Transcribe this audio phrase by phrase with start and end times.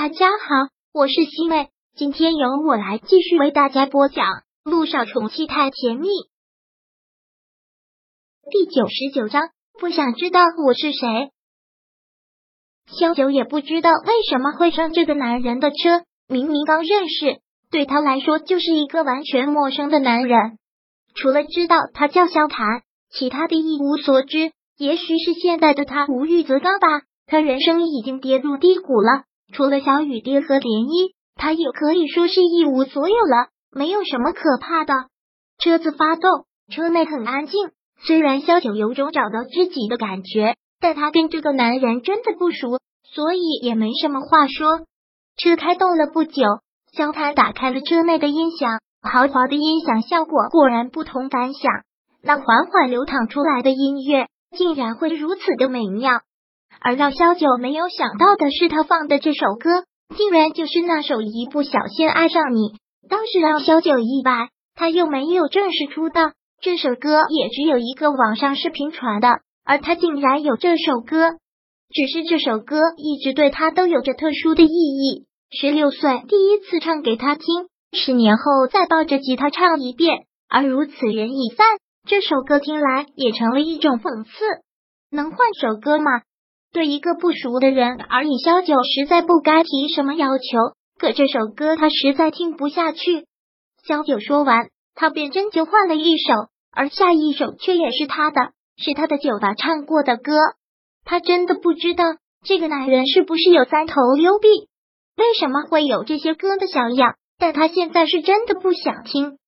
[0.00, 4.24] 大家好，我是西妹，今天由我来继续为大家播讲
[4.62, 6.06] 《路上宠妻太甜蜜》
[8.48, 9.50] 第九十九章。
[9.80, 11.32] 不想知道我是谁。
[12.86, 20.58] 萧九也不知道为什么会上这个男人的车，明明刚认识，对他来说就是一个完全陌生的男人。
[21.16, 24.52] 除了知道他叫萧谈，其他的一无所知。
[24.76, 26.86] 也许是现在的他无欲则刚吧，
[27.26, 29.24] 他人生已经跌入低谷了。
[29.52, 34.94] 除了小雨滴和涟漪，他也可以说是一无所有了，没有什么可怕的。
[35.58, 37.70] 车子发动，车内很安静。
[38.06, 44.86] 虽然萧九有种找到知己的感觉，但他跟这个男人真的不熟，所以也没什么话说。
[45.36, 46.42] 车开动了不久，
[46.92, 51.72] 萧谈打开了车内的音响，豪华的音响效果果然不同凡响。
[52.22, 54.28] 那缓缓流淌出来的音乐。
[54.56, 56.22] 竟然会如此的美妙，
[56.80, 59.84] 而让萧九没有想到的是，他放的这首歌
[60.16, 62.58] 竟然就是那首《一不小心爱上你》。
[63.08, 69.28] 倒是让萧九意外，他又没有正式出道，这首歌也只有一个网上视频传的，
[69.64, 71.30] 而他竟然有这首歌。
[71.90, 75.24] 只是这首歌一直对他都有着特殊的意义。
[75.50, 77.44] 十六岁第一次唱给他听，
[77.92, 81.66] 十年后再抱着吉他唱一遍，而如此人已散。
[82.06, 84.30] 这首歌听来也成了一种讽刺。
[85.10, 86.20] 能换首歌吗？
[86.72, 90.44] 对一个不熟的人而已，萧九实在不该提什么要求。
[90.98, 93.26] 可这首歌他实在听不下去。
[93.86, 96.34] 萧九说完，他便真就换了一首，
[96.72, 100.32] 而下一首却也是他的，是他的酒吧唱过的歌。
[101.04, 102.04] 他真的不知道
[102.44, 104.48] 这个男人是不是有三头六臂，
[105.16, 107.14] 为什么会有这些歌的小样？
[107.38, 109.38] 但他现在是真的不想听，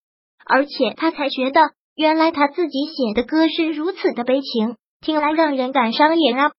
[0.47, 1.61] 而且他才觉得。
[1.97, 6.53] 原来他自己写的歌是如此的悲情，听来让人感伤也让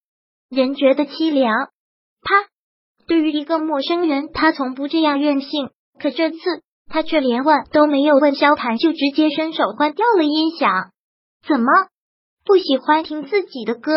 [0.51, 1.69] 人觉得凄凉。
[2.21, 2.49] 他
[3.07, 5.69] 对于一个陌生人，他从不这样任性。
[5.97, 6.37] 可这次
[6.89, 10.91] 他却连问都没有问萧谈，就直接伸手关掉了音响。
[11.47, 11.65] 怎么
[12.43, 13.93] 不喜欢听自己的歌？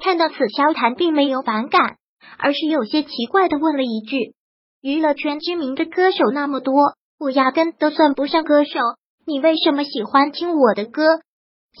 [0.00, 1.98] 看到此，萧谈并没有反感，
[2.38, 4.34] 而是有些奇怪的问了一句
[4.80, 6.74] ：“娱乐圈知名的歌手那么多，
[7.18, 8.80] 我压根都算不上歌手。”
[9.26, 11.02] 你为什么喜欢听我的歌？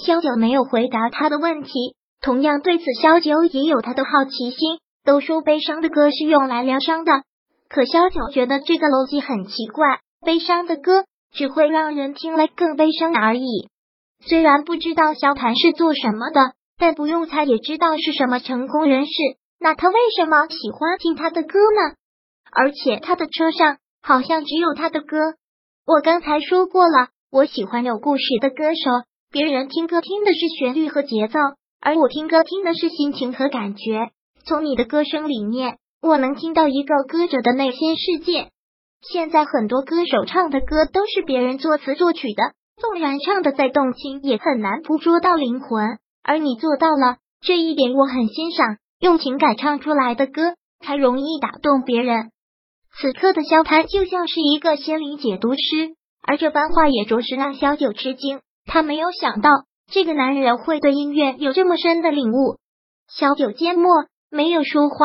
[0.04, 1.94] 萧九没有回答他的问题。
[2.24, 4.78] 同样对此，萧九也有他的好奇心。
[5.04, 7.12] 都说悲伤的歌是用来疗伤的，
[7.68, 10.00] 可萧九觉得这个逻辑很奇怪。
[10.24, 13.68] 悲伤的歌只会让人听来更悲伤而已。
[14.26, 19.12] 虽然不知道萧谈是做什么的，但不用猜也知道是什么成功人士。
[19.60, 21.94] 那他为什么喜欢听他的歌呢？
[22.50, 25.18] 而且他的车上好像只有他的歌。
[25.86, 27.08] 我刚才说过了。
[27.30, 28.90] 我喜欢有故事的歌手，
[29.30, 31.38] 别人听歌听的是旋律和节奏，
[31.84, 34.08] 而我听歌听的是心情和感觉。
[34.46, 38.48] 从你的歌声里面，我能听到一个歌者的内心世界。
[39.02, 42.42] 现在很多歌手唱的歌都是别人作词作曲的，
[42.80, 45.98] 纵然唱的再动情，也很难捕捉到灵魂。
[46.22, 48.78] 而你做到了这一点，我很欣赏。
[48.98, 52.30] 用情感唱出来的歌，才容易打动别人。
[52.98, 55.94] 此刻的萧谈就像是一个心灵解读师。
[56.22, 59.50] 而这番话也着实让萧九吃惊，他没有想到
[59.90, 62.58] 这个男人会对音乐有这么深的领悟。
[63.08, 64.96] 小九缄默，没有说话。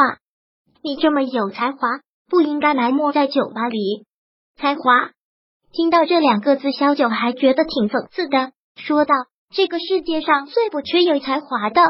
[0.81, 1.77] 你这么有才华，
[2.29, 4.05] 不应该埋没在酒吧里。
[4.55, 5.11] 才华，
[5.71, 9.13] 听到这两个字，小九还觉得挺讽刺的，说道
[9.53, 11.81] ：“这个世界上最不缺有才华的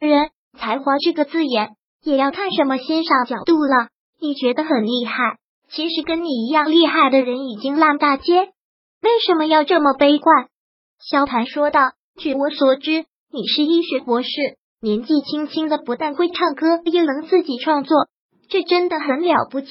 [0.00, 3.88] 人，才华这个字眼也要看什么欣赏角度了。
[4.20, 5.38] 你觉得很厉害，
[5.70, 8.52] 其实跟你一样厉害的人已经烂大街。”
[9.02, 10.48] 为什么要这么悲观？
[10.98, 14.28] 萧谈说道：“据我所知，你是医学博士，
[14.80, 18.08] 年纪轻轻的不但会唱歌，又能自己创作，
[18.48, 19.68] 这真的很了不起。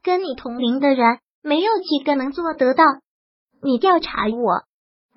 [0.00, 2.84] 跟你同龄的人，没有几个能做得到。
[3.60, 4.62] 你调查我。”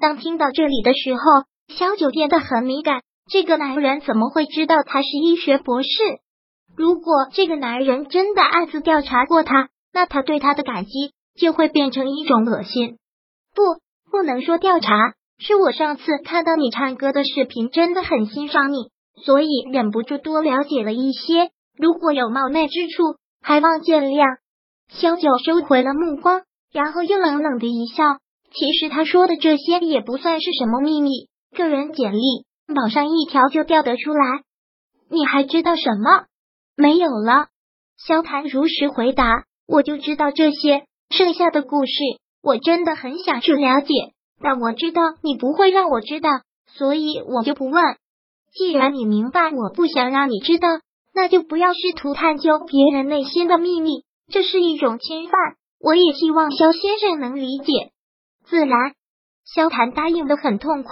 [0.01, 1.21] 当听到这里的时候，
[1.67, 3.03] 小九变得很敏感。
[3.29, 5.87] 这个男人怎么会知道他是医学博士？
[6.75, 12.97] 如果这个男人真的暗自调查过他，那他对他的感激就会变成一种恶心。
[13.53, 13.61] 不，
[14.09, 15.13] 不能说调查，
[15.45, 18.77] 是我上次看到你唱歌的视频，真的很欣赏你，
[19.25, 21.51] 所以忍不住多了解了一些。
[21.77, 24.37] 如果有冒昧之处，还望见谅。
[24.87, 28.19] 萧九收回了目光，然后又冷冷的一笑。
[28.53, 32.21] 其实他说的这些也不算是什么秘密，个人简历
[32.73, 34.43] 网上一条就调得出来。
[35.09, 36.25] 你还知道什么？
[36.77, 37.47] 没有了。
[37.97, 41.91] 萧谈如实回答，我就知道这些，剩下的故事。
[42.41, 43.93] 我真的很想去了解，
[44.43, 46.29] 但我知道你不会让我知道，
[46.67, 47.81] 所以我就不问。
[48.53, 50.67] 既然你明白我不想让你知道，
[51.15, 54.03] 那就不要试图探究别人内心的秘密。
[54.29, 55.33] 这是一种侵犯。
[55.79, 57.91] 我也希望肖先生能理解。
[58.45, 58.93] 自然，
[59.45, 60.91] 萧谈答应的很痛快，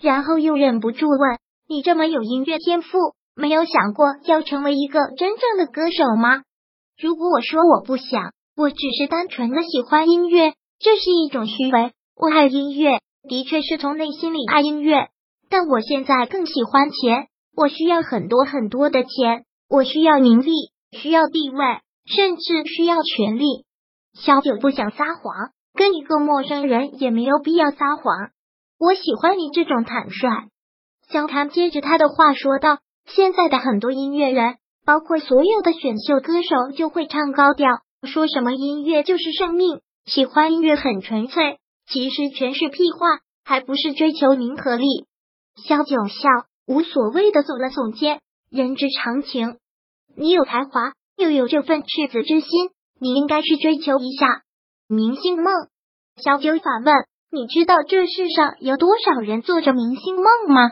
[0.00, 1.38] 然后又忍不住问
[1.68, 2.98] ：“你这么有音乐天赋，
[3.34, 6.42] 没有想过要成为一个真正的歌手吗？”
[7.00, 11.92] 如果我说我不想，我只是单纯的喜欢音乐，这是一种虚伪。
[12.14, 15.08] 我爱音乐，的确是从内心里爱音乐，
[15.48, 17.28] 但我现在更喜欢钱。
[17.56, 20.52] 我需要很多很多的钱，我需要名利，
[20.92, 23.64] 需要地位，甚至需要权利。
[24.14, 28.04] 小九不想撒谎，跟一个陌生人也没有必要撒谎。
[28.78, 30.48] 我喜欢你这种坦率。
[31.08, 37.68] 萧谈接着他的话说道：“现在的很多音乐人，包括所有的选秀歌手，就会唱高调，
[38.02, 41.58] 说什么音乐就是生命，喜欢音乐很纯粹，
[41.92, 43.06] 其实全是屁话，
[43.44, 44.86] 还不是追求名和利。”
[45.68, 46.28] 萧九笑，
[46.66, 49.58] 无所谓的耸了耸肩，人之常情。
[50.16, 52.70] 你有才华，又有这份赤子之心。
[52.98, 54.42] 你应该去追求一下
[54.88, 55.52] 明星梦。
[56.22, 56.94] 小九反问
[57.32, 60.70] ：“你知道这世上有多少人做着明星梦吗？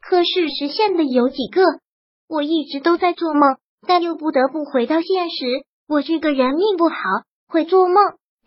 [0.00, 1.62] 可是实现的有几个？
[2.26, 5.44] 我一直都在做梦，但又不得不回到现实。
[5.86, 6.96] 我这个人命不好，
[7.48, 7.96] 会做梦，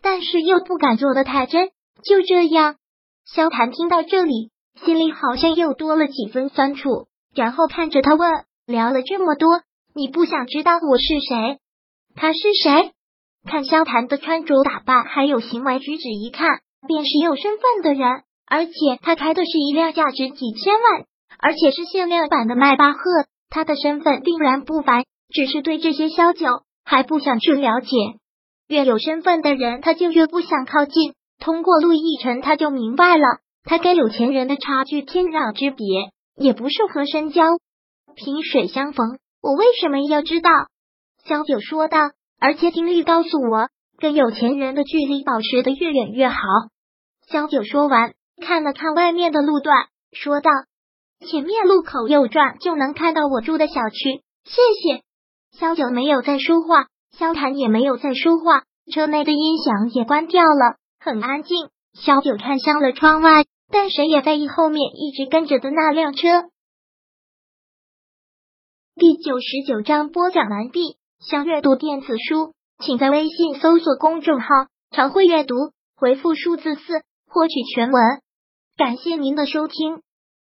[0.02, 1.70] 但是又不敢做的太真。
[2.04, 2.76] 就这样。”
[3.24, 4.50] 萧谈听到这里，
[4.84, 8.30] 心里好像又多了几分酸楚，然后看着他问
[8.66, 9.62] ：“聊了这么多，
[9.94, 11.58] 你不想知道我是谁？
[12.14, 12.92] 他是谁？”
[13.48, 16.48] 看萧谈的穿着打扮，还有行为举止，一看
[16.86, 18.22] 便是有身份的人。
[18.44, 21.06] 而且他开的是一辆价值几千万，
[21.38, 23.00] 而且是限量版的迈巴赫。
[23.48, 26.46] 他的身份定然不凡，只是对这些萧九
[26.84, 27.96] 还不想去了解。
[28.68, 31.14] 越有身份的人，他就越不想靠近。
[31.42, 33.24] 通过陆亦辰，他就明白了，
[33.64, 35.84] 他跟有钱人的差距天壤之别，
[36.36, 37.42] 也不适合深交。
[38.14, 40.50] 萍水相逢，我为什么要知道？
[41.24, 41.98] 萧九说道。
[42.38, 43.68] 而且经历告诉我，
[43.98, 46.36] 跟有钱人的距离保持的越远越好。
[47.28, 50.50] 萧九说完，看了看外面的路段，说道
[51.26, 55.02] ：“前面路口右转就能看到我住的小区。”谢谢。
[55.56, 56.86] 萧九没有再说话，
[57.16, 58.62] 萧谈也没有再说话，
[58.92, 61.68] 车内的音响也关掉了，很安静。
[61.94, 66.48] 小九看向了窗外，但谁也在意后面一直跟着的那辆车。
[68.94, 70.96] 第九十九章播讲完毕。
[71.18, 74.46] 想阅读电子书，请在微信搜索公众号
[74.90, 75.54] “常会阅读”，
[75.96, 76.80] 回复数字四
[77.26, 78.02] 获取全文。
[78.76, 80.02] 感谢您的收听。